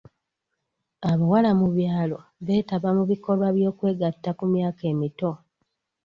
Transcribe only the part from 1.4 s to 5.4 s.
mu byalo beetaba mu bikolwa by'okwegatta ku myaka emito.